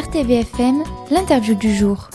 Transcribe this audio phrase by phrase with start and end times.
[0.00, 2.08] RTVFM, l'interview du jour.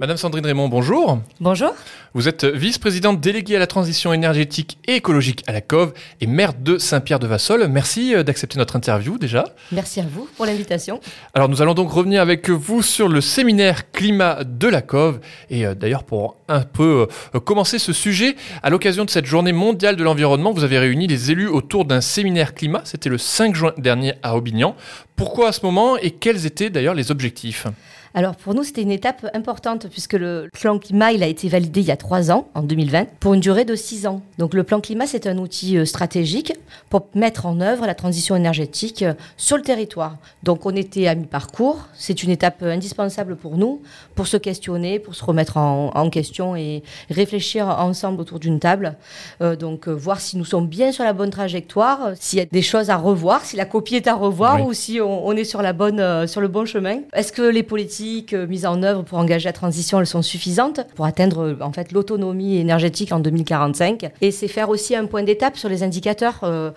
[0.00, 1.18] Madame Sandrine Raymond, bonjour.
[1.40, 1.74] Bonjour.
[2.14, 5.92] Vous êtes vice-présidente déléguée à la transition énergétique et écologique à la COV
[6.22, 7.68] et maire de Saint-Pierre-de-Vassol.
[7.68, 9.44] Merci euh, d'accepter notre interview déjà.
[9.72, 11.00] Merci à vous pour l'invitation.
[11.34, 15.20] Alors nous allons donc revenir avec vous sur le séminaire climat de la COV
[15.50, 19.52] et euh, d'ailleurs pour un peu euh, commencer ce sujet, à l'occasion de cette journée
[19.52, 23.54] mondiale de l'environnement, vous avez réuni les élus autour d'un séminaire climat, c'était le 5
[23.54, 24.76] juin dernier à Aubignan.
[25.14, 27.66] Pourquoi à ce moment et quels étaient d'ailleurs les objectifs?
[28.12, 31.80] Alors pour nous, c'était une étape importante puisque le plan climat, il a été validé
[31.80, 34.20] il y a trois ans, en 2020, pour une durée de six ans.
[34.38, 36.52] Donc le plan climat, c'est un outil euh, stratégique
[36.88, 40.16] pour mettre en œuvre la transition énergétique euh, sur le territoire.
[40.42, 41.86] Donc on était à mi-parcours.
[41.94, 43.80] C'est une étape euh, indispensable pour nous,
[44.16, 48.96] pour se questionner, pour se remettre en, question et réfléchir ensemble autour d'une table.
[49.40, 52.90] donc voir si nous sommes bien sur la bonne trajectoire, s'il y a des choses
[52.90, 56.26] à revoir, si la copie est à revoir ou si on, est sur, la bonne,
[56.26, 57.00] sur le bon chemin.
[57.12, 57.99] Est-ce que les politiques
[58.32, 61.72] euh, mises en œuvre pour engager la transition, elles sont suffisantes pour atteindre euh, en
[61.72, 64.10] fait l'autonomie énergétique en 2045.
[64.20, 66.70] Et c'est faire aussi un point d'étape sur les indicateurs, euh,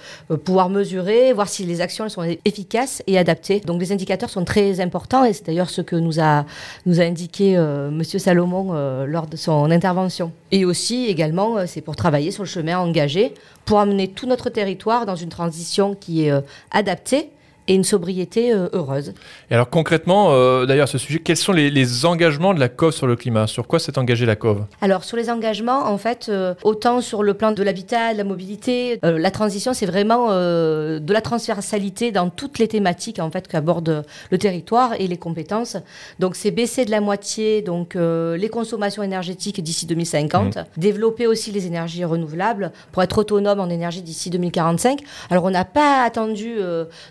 [0.44, 3.60] pouvoir mesurer, voir si les actions elles sont efficaces et adaptées.
[3.62, 6.46] Donc les indicateurs sont très importants et c'est d'ailleurs ce que nous a
[6.86, 7.58] indiqué
[7.92, 8.74] Monsieur Salomon
[9.06, 10.32] lors de son intervention.
[10.52, 13.34] Et aussi également, c'est pour travailler sur le chemin engagé
[13.66, 16.32] pour amener tout notre territoire dans une transition qui est
[16.72, 17.30] adaptée
[17.68, 19.14] et une sobriété euh, heureuse.
[19.50, 23.08] Et alors concrètement, euh, d'ailleurs, ce sujet, quels sont les, engagements de la COV sur
[23.08, 23.48] le climat?
[23.48, 27.24] Sur quoi s'est engagée la COV Alors sur les engagements, en fait, euh, autant sur
[27.24, 32.30] le plan de l'habitat, de la mobilité, la transition, c'est vraiment de la transversalité dans
[32.30, 35.78] toutes les thématiques en fait qu'aborde le territoire et les compétences.
[36.20, 40.64] Donc c'est baisser de la moitié donc les consommations énergétiques d'ici 2050, mmh.
[40.78, 45.00] développer aussi les énergies renouvelables pour être autonome en énergie d'ici 2045.
[45.30, 46.56] Alors on n'a pas attendu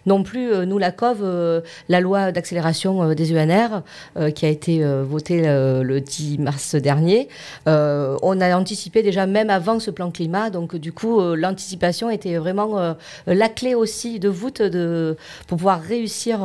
[0.06, 3.82] non plus euh, nous, la COV, euh, la loi d'accélération euh, des ENR,
[4.34, 7.28] qui a été votée le 10 mars dernier.
[7.66, 12.94] on a anticipé déjà même avant ce plan climat, donc du coup, l'anticipation était vraiment
[13.26, 14.62] la clé aussi de voûte
[15.46, 16.40] pour pouvoir réussir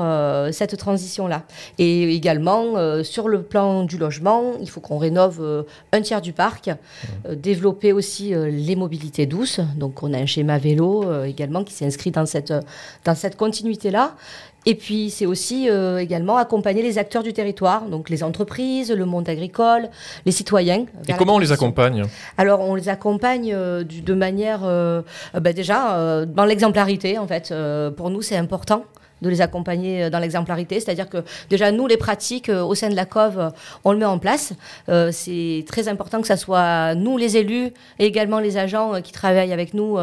[0.52, 1.44] cette transition-là.
[1.78, 6.70] Et également, sur le plan du logement, il faut qu'on rénove un tiers du parc,
[7.30, 9.60] développer aussi les mobilités douces.
[9.76, 14.16] Donc, on a un schéma vélo également qui s'inscrit dans cette continuité là
[14.66, 19.06] Et puis, c'est aussi euh, également accompagner les acteurs du territoire, donc les entreprises, le
[19.06, 19.90] monde agricole,
[20.26, 20.86] les citoyens.
[21.08, 22.04] Et comment on les accompagne?
[22.38, 25.02] Alors, on les accompagne euh, de manière, euh,
[25.34, 27.54] bah, déjà, dans l'exemplarité, en fait.
[27.96, 28.84] pour nous, c'est important
[29.22, 30.80] de les accompagner euh, dans l'exemplarité.
[30.80, 33.50] C'est-à-dire que déjà, nous, les pratiques euh, au sein de la COV, euh,
[33.84, 34.54] on le met en place.
[35.12, 39.54] c'est très important que ce soit nous, les élus, et également les agents qui travaillent
[39.54, 39.98] avec nous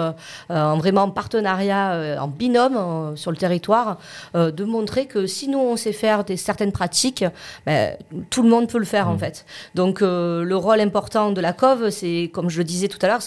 [0.49, 3.99] en vraiment partenariat, en binôme sur le territoire,
[4.35, 7.25] de montrer que si nous, on sait faire des, certaines pratiques,
[7.67, 7.97] ben,
[8.31, 9.19] tout le monde peut le faire, en mmh.
[9.19, 9.47] fait.
[9.75, 13.23] Donc, le rôle important de la COV, c'est, comme je le disais tout à l'heure,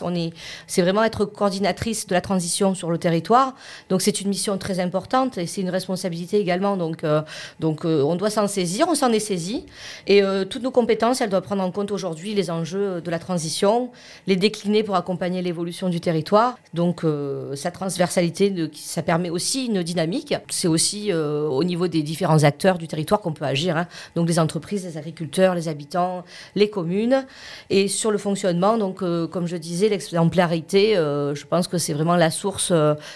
[0.67, 3.53] c'est vraiment être coordinatrice de la transition sur le territoire.
[3.89, 6.77] Donc, c'est une mission très importante et c'est une responsabilité également.
[6.77, 7.21] Donc, euh,
[7.59, 9.65] donc euh, on doit s'en saisir, on s'en est saisi.
[10.07, 13.19] Et euh, toutes nos compétences, elles doivent prendre en compte aujourd'hui les enjeux de la
[13.19, 13.91] transition,
[14.27, 16.57] les décliner pour accompagner l'évolution du territoire.
[16.73, 17.05] Donc,
[17.55, 20.33] sa transversalité, ça permet aussi une dynamique.
[20.49, 23.77] C'est aussi au niveau des différents acteurs du territoire qu'on peut agir.
[23.77, 23.87] Hein.
[24.15, 26.23] Donc, les entreprises, les agriculteurs, les habitants,
[26.55, 27.25] les communes.
[27.69, 32.31] Et sur le fonctionnement, donc, comme je disais, l'exemplarité, je pense que c'est vraiment la
[32.31, 32.73] source,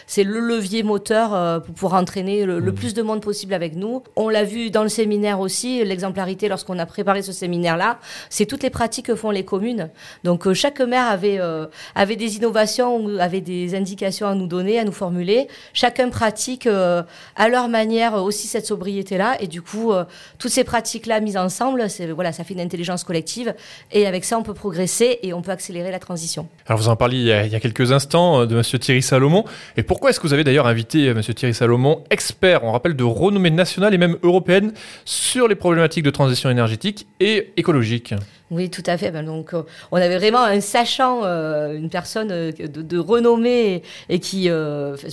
[0.08, 2.74] c'est le levier moteur pour pouvoir entraîner le, mmh.
[2.74, 4.04] plus de monde possible avec nous.
[4.16, 8.64] On l'a vu dans le séminaire aussi, l'exemplarité lorsqu'on a préparé ce séminaire-là, c'est toutes
[8.64, 9.90] les pratiques que font les communes.
[10.24, 14.80] Donc euh, chaque maire avait, euh, avait des innovations, avait des indications à nous donner,
[14.80, 15.48] à nous formuler.
[15.74, 17.04] Chacun pratique euh,
[17.36, 19.38] à leur manière aussi cette sobriété-là.
[19.40, 19.92] Et du coup,
[20.38, 23.54] toutes ces pratiques-là mises ensemble, voilà, ça fait une intelligence collective.
[23.92, 26.48] Et avec ça, on peut progresser et on peut accélérer la transition.
[26.66, 28.64] Alors vous en parliez il y a, il y a quelques instants de M.
[28.80, 29.46] Thierry Salomon.
[29.78, 31.22] Et pourquoi est-ce que vous avez d'ailleurs invité M.
[31.22, 34.74] Thierry Salomon, expert on rappelle, de renommée nationale et même européenne
[35.06, 38.14] sur les problématiques de transition énergétique et écologique.
[38.52, 39.12] Oui, tout à fait.
[39.12, 44.20] Ben, donc, euh, on avait vraiment un sachant, euh, une personne euh, de, renommée et,
[44.20, 44.50] qui,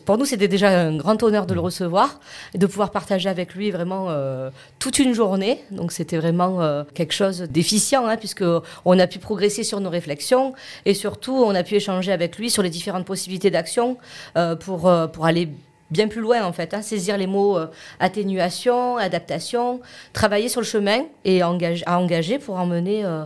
[0.04, 2.18] pour nous, c'était déjà un grand honneur de le recevoir
[2.52, 4.08] et de pouvoir partager avec lui vraiment
[4.80, 5.62] toute une journée.
[5.70, 8.44] Donc, c'était vraiment quelque chose d'efficient, hein, puisque
[8.84, 10.54] on a pu progresser sur nos réflexions
[10.84, 13.96] et surtout, on a pu échanger avec lui sur les différentes possibilités d'action
[14.60, 15.48] pour pour aller
[15.90, 16.82] bien plus loin en fait, hein.
[16.82, 17.66] saisir les mots euh,
[18.00, 19.80] atténuation, adaptation,
[20.12, 23.24] travailler sur le chemin et à engager pour emmener euh,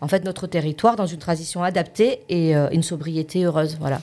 [0.00, 3.76] en fait notre territoire dans une transition adaptée et euh, une sobriété heureuse.
[3.80, 4.00] Voilà.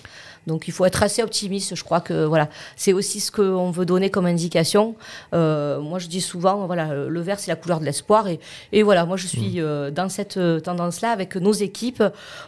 [0.48, 1.76] Donc il faut être assez optimiste.
[1.76, 4.96] Je crois que voilà, c'est aussi ce qu'on veut donner comme indication.
[5.32, 8.40] moi, je dis souvent, voilà, le vert c'est la couleur de l'espoir et,
[8.72, 9.92] et, voilà, moi je suis mmh.
[9.92, 12.04] dans cette tendance-là avec nos équipes.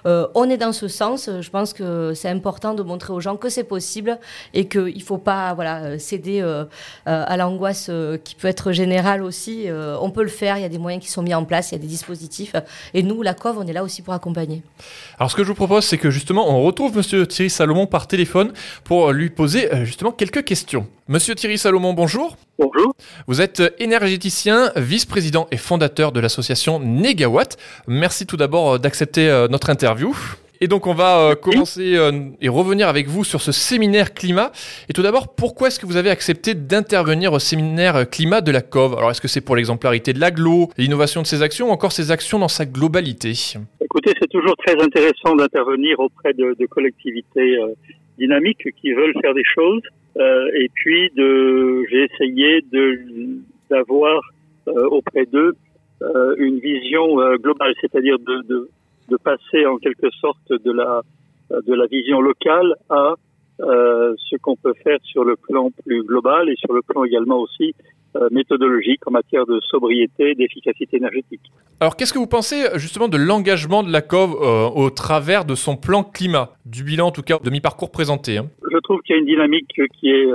[0.05, 1.29] on est dans ce sens.
[1.39, 4.19] Je pense que c'est important de montrer aux gens que c'est possible
[4.53, 6.41] et qu'il ne faut pas voilà céder
[7.05, 7.89] à l'angoisse
[8.23, 9.67] qui peut être générale aussi.
[10.01, 10.57] on peut le faire.
[10.57, 11.71] Il y a des moyens qui sont mis en place.
[11.71, 12.55] Il y a des dispositifs.
[12.93, 14.61] Et nous, la COV, on est là aussi pour accompagner.
[15.19, 18.07] Alors, ce que je vous propose, c'est que justement, on retrouve Monsieur Thierry Salomon par
[18.07, 18.53] téléphone
[18.83, 20.87] pour lui poser euh, justement quelques questions.
[21.07, 22.37] Monsieur Thierry Salomon, bonjour.
[22.57, 22.95] Bonjour.
[23.27, 27.57] Vous êtes énergéticien, vice-président et fondateur de l'association Negawatt.
[27.87, 30.15] Merci tout d'abord euh, d'accepter euh, notre interview.
[30.63, 34.53] Et donc on va euh, commencer euh, et revenir avec vous sur ce séminaire climat.
[34.87, 38.61] Et tout d'abord, pourquoi est-ce que vous avez accepté d'intervenir au séminaire climat de la
[38.61, 41.91] COV Alors est-ce que c'est pour l'exemplarité de l'aglo, l'innovation de ses actions ou encore
[41.91, 43.33] ses actions dans sa globalité?
[43.81, 47.73] Écoutez, c'est toujours très intéressant d'intervenir auprès de, collectivités euh,
[48.17, 49.81] dynamiques qui veulent faire des choses.
[50.55, 53.01] et puis de, j'ai essayé de
[53.69, 54.21] d'avoir
[54.65, 55.55] auprès d'eux
[56.37, 58.69] une vision globale, c'est-à-dire de, de
[59.09, 61.01] de passer en quelque sorte de la
[61.49, 63.15] de la vision locale à
[63.61, 67.37] euh, ce qu'on peut faire sur le plan plus global et sur le plan également
[67.37, 67.75] aussi
[68.15, 71.51] euh, méthodologique en matière de sobriété, d'efficacité énergétique.
[71.79, 75.53] Alors qu'est-ce que vous pensez justement de l'engagement de la COV euh, au travers de
[75.53, 79.15] son plan climat, du bilan en tout cas de mi-parcours présenté hein Je trouve qu'il
[79.15, 80.27] y a une dynamique qui est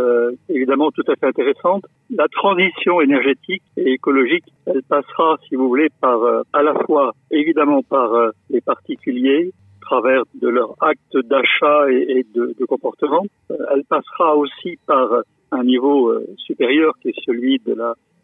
[0.48, 1.84] évidemment tout à fait intéressante.
[2.08, 7.82] La transition énergétique et écologique, elle passera, si vous voulez, par à la fois évidemment
[7.82, 9.50] par les particuliers,
[9.88, 13.24] travers de leur acte d'achat et, de, comportement.
[13.50, 17.74] Euh, elle passera aussi par un niveau euh, supérieur qui est celui de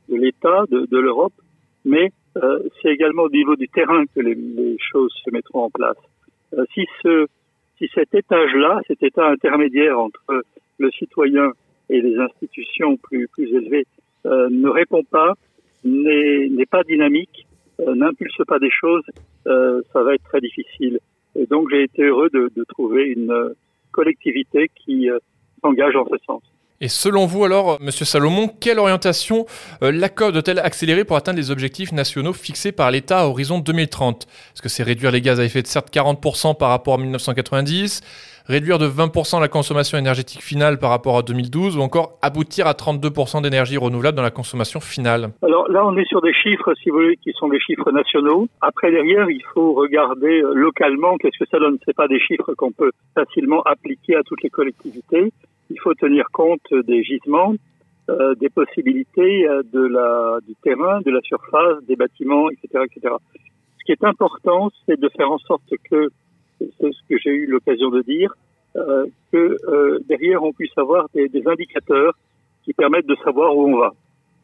[0.08, 1.32] l'État, de, l'Europe,
[1.84, 5.70] mais euh, c'est également au niveau du terrain que les, les choses se mettront en
[5.70, 5.96] place.
[6.74, 7.26] si ce
[7.78, 10.44] si cet étage-là, cet état intermédiaire entre
[10.78, 11.52] le citoyen
[11.90, 13.86] et les institutions plus plus élevées
[14.24, 15.34] ne répond pas,
[15.84, 17.46] n'est pas dynamique,
[17.78, 19.04] n'impulse pas des choses,
[19.44, 20.98] ça va être très difficile.
[21.36, 23.54] Et donc j'ai été heureux de, de, trouver une euh,
[23.90, 25.18] collectivité qui euh,
[25.60, 26.42] s'engage en ce sens.
[26.80, 29.46] Et selon vous alors, Monsieur Salomon, quelle orientation
[29.82, 34.24] euh, l'ACOV doit-elle accélérer pour atteindre les objectifs nationaux fixés par l'État à horizon 2030
[34.24, 36.98] Est-ce que c'est réduire les gaz à effet de serre de 40% par rapport à
[36.98, 38.02] 1990
[38.46, 42.72] réduire de 20% la consommation énergétique finale par rapport à 2012 ou encore aboutir à
[42.72, 45.30] 32% d'énergie renouvelable dans la consommation finale?
[45.42, 48.48] Alors là, on est sur des chiffres, si vous voulez, qui sont des chiffres nationaux.
[48.60, 51.78] Après, derrière, il faut regarder euh, localement qu'est-ce que ça donne.
[51.86, 55.32] Ce pas des chiffres qu'on peut facilement appliquer à toutes les collectivités.
[55.70, 57.54] Il faut tenir compte des gisements,
[58.10, 63.14] euh, des possibilités euh, de la, du terrain, de la surface, des bâtiments, etc., etc.
[63.78, 66.10] Ce qui est important, c'est de faire en sorte que
[66.58, 68.34] c'est ce que j'ai eu l'occasion de dire,
[68.76, 72.14] euh, que euh, derrière on puisse avoir des, des, indicateurs
[72.64, 73.92] qui permettent de savoir où on va.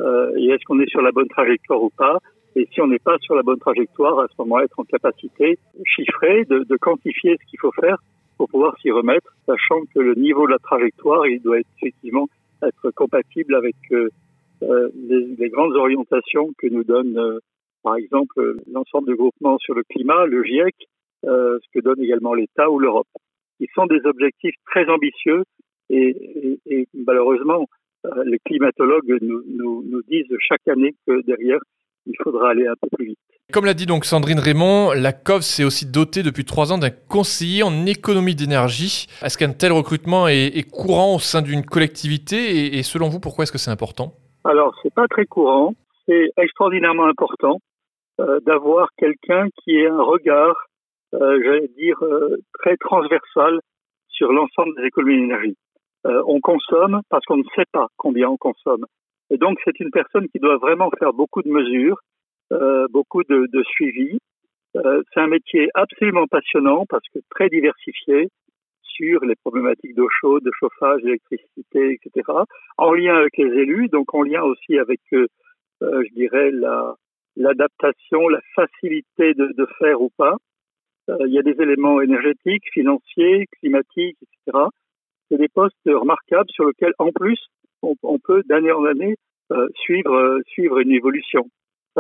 [0.01, 2.19] Euh, et est-ce qu'on est sur la bonne trajectoire ou pas?
[2.57, 5.59] Et si on n'est pas sur la bonne trajectoire, à ce moment-là, être en capacité
[5.77, 7.99] de chiffrer, de, de quantifier ce qu'il faut faire
[8.41, 12.27] pour pouvoir s'y remettre, sachant que le niveau de la trajectoire, il doit effectivement
[12.63, 14.09] être compatible avec euh,
[14.63, 17.39] euh, les, grandes orientations que nous donne, euh,
[17.83, 20.75] par exemple, l'ensemble du groupement sur le climat, le GIEC,
[21.23, 23.13] ce que donne également l'État ou l'Europe.
[23.59, 25.45] Ils sont des objectifs très ambitieux
[25.91, 27.67] et, malheureusement,
[28.25, 31.61] les climatologues nous disent chaque année que derrière,
[32.07, 33.30] il faudra aller un peu plus vite.
[33.53, 36.91] Comme l'a dit donc Sandrine Raymond, la COV s'est aussi dotée depuis trois ans d'un
[36.91, 39.09] conseiller en économie d'énergie.
[39.23, 43.53] Est-ce qu'un tel recrutement est, courant au sein d'une collectivité et, selon vous, pourquoi est-ce
[43.53, 44.13] que c'est important?
[44.45, 45.75] Alors, c'est pas très courant,
[46.07, 47.59] c'est extraordinairement important
[48.21, 50.55] euh, d'avoir quelqu'un qui ait un regard
[51.15, 53.59] euh, j'allais dire, euh, très transversale
[54.09, 55.57] sur l'ensemble des économies d'énergie.
[56.05, 58.87] On consomme parce qu'on ne sait pas combien on consomme.
[59.29, 61.99] Et donc, c'est une personne qui doit vraiment faire beaucoup de mesures,
[62.91, 64.19] beaucoup de, suivi.
[64.77, 68.29] Euh, c'est un métier absolument passionnant parce que très diversifié
[68.83, 72.31] sur les problématiques d'eau chaude, de chauffage, d'électricité, etc.
[72.79, 75.27] En lien avec les élus, donc en lien aussi avec, euh,
[75.81, 76.95] je dirais, la
[77.37, 80.37] l'adaptation, la facilité de, faire ou pas.
[81.09, 84.65] Euh, il y a des éléments énergétiques, financiers, climatiques, etc.
[85.29, 87.39] C'est des postes remarquables sur lesquels, en plus,
[87.83, 89.17] on, peut d'année en année
[89.53, 91.49] euh, euh, suivre une évolution.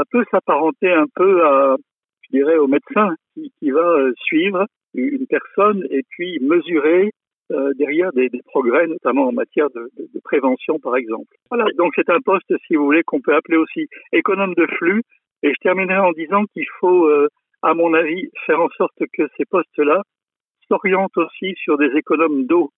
[0.00, 1.76] Ça peut s'apparenter un peu à,
[2.22, 4.64] je dirais, au médecin qui, va euh, suivre
[4.94, 7.10] une personne et puis mesurer
[7.50, 9.90] euh, derrière des, progrès, notamment en matière de,
[10.24, 11.36] prévention, par exemple.
[11.50, 15.02] Voilà, donc c'est un poste, si vous voulez, qu'on peut appeler aussi économe de flux.
[15.42, 17.28] Et je terminerai en disant qu'il faut euh,
[17.60, 20.00] à mon avis, faire en sorte que ces postes-là
[20.66, 22.70] s'orientent aussi sur des économes d'eau.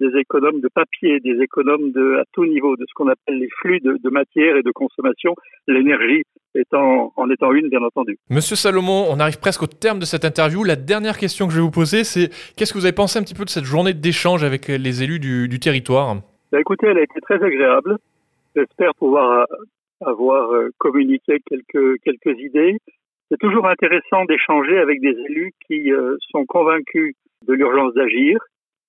[0.00, 3.48] Des économes de papier, des économes de, à tout niveau, de ce qu'on appelle les
[3.60, 5.34] flux de, de, matière et de consommation,
[5.66, 6.22] l'énergie
[6.54, 8.18] étant, en étant une, bien entendu.
[8.30, 10.64] Monsieur Salomon, on arrive presque au terme de cette interview.
[10.64, 13.22] La dernière question que je vais vous poser, c'est qu'est-ce que vous avez pensé un
[13.22, 16.16] petit peu de cette journée d'échange avec les élus du, du territoire?
[16.52, 17.98] Ben Écoutez, elle a été très agréable.
[18.54, 19.46] J'espère pouvoir
[20.00, 22.78] avoir euh, communiqué quelques, quelques idées.
[23.30, 27.14] C'est toujours intéressant d'échanger avec des élus qui euh, sont convaincus
[27.46, 28.38] de l'urgence d'agir,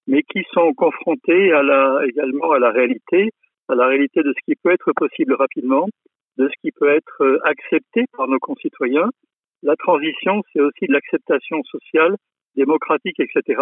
[0.07, 3.31] mais qui sont confrontés à la, également à la réalité,
[3.67, 5.87] à la réalité de ce qui peut être possible rapidement,
[6.37, 9.09] de ce qui peut être euh, accepté par nos concitoyens.
[9.63, 12.15] La transition, c'est aussi de l'acceptation sociale,
[12.55, 13.61] démocratique, etc.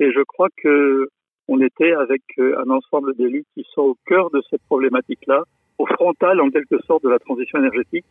[0.00, 1.08] Et je crois que
[1.46, 5.44] on était avec euh, un ensemble d'élus qui sont au cœur de cette problématique-là,
[5.78, 8.06] au frontal en quelque sorte de la transition énergétique.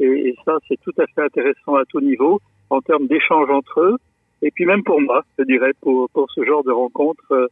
[0.00, 2.40] Et, et ça, c'est tout à fait intéressant à tout niveau
[2.70, 3.96] en termes d'échange entre eux,
[4.42, 7.46] et puis même pour moi, je dirais, pour, pour ce genre de rencontre euh,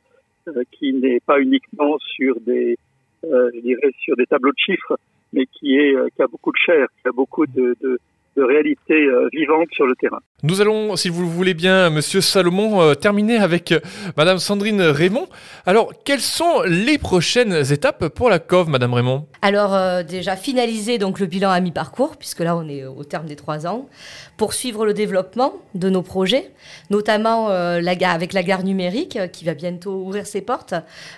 [0.48, 2.76] euh, qui n'est pas uniquement sur des,
[3.24, 4.98] euh, je dirais, sur des tableaux de chiffres,
[5.32, 7.98] mais qui est qui a beaucoup de chair, qui a beaucoup de, de,
[8.36, 10.20] de réalité euh, vivante sur le terrain.
[10.42, 13.80] Nous allons, si vous le voulez bien, Monsieur Salomon, euh, terminer avec euh,
[14.16, 15.28] Madame Sandrine Raymond.
[15.66, 19.26] Alors, quelles sont les prochaines étapes pour la COV, Madame Raymond?
[19.42, 23.26] Alors, euh, déjà finaliser donc le bilan à mi-parcours, puisque là on est au terme
[23.26, 23.88] des trois ans,
[24.36, 26.50] poursuivre le développement de nos projets,
[26.90, 30.74] notamment euh, la gare, avec la gare numérique qui va bientôt ouvrir ses portes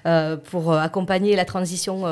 [0.07, 2.05] euh, pour accompagner la transition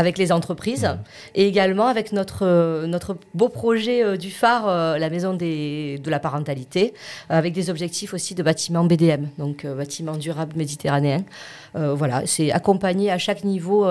[0.00, 0.98] avec les entreprises mmh.
[1.34, 6.10] et également avec notre, notre beau projet euh, du phare, euh, la maison des, de
[6.10, 6.94] la parentalité,
[7.30, 11.22] euh, avec des objectifs aussi de bâtiment BDM, donc bâtiment durable méditerranéen.
[11.74, 13.86] voilà, c'est accompagner à chaque niveau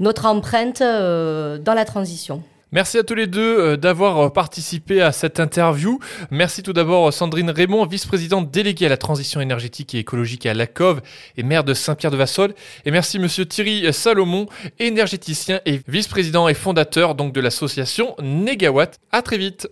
[0.00, 2.42] notre empreinte dans la transition.
[2.72, 5.98] Merci à tous les deux euh, d'avoir euh, participé à cette interview.
[6.30, 10.66] Merci tout d'abord Sandrine Raymond, vice-présidente déléguée à la transition énergétique et écologique à la
[10.66, 11.02] COV
[11.36, 12.54] et maire de Saint-Pierre-de-Vassol.
[12.86, 14.46] Et merci monsieur Thierry Salomon,
[14.78, 18.98] énergéticien et vice-président et fondateur donc de l'association Negawatt.
[19.10, 19.68] À très vite.